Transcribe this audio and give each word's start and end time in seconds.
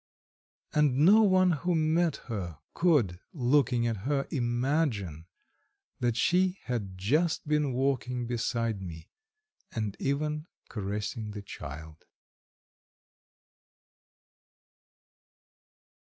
And 0.73 0.97
no 1.05 1.21
one 1.21 1.51
who 1.51 1.75
met 1.75 2.15
her 2.25 2.57
could, 2.73 3.19
looking 3.33 3.85
at 3.85 3.97
her, 3.97 4.27
imagine 4.31 5.27
that 5.99 6.17
she 6.17 6.57
had 6.63 6.97
just 6.97 7.47
been 7.47 7.71
walking 7.71 8.25
beside 8.25 8.81
me 8.81 9.11
and 9.71 9.95
even 9.99 10.47
caressing 10.69 11.29
the 11.29 11.43
child. 11.43 12.03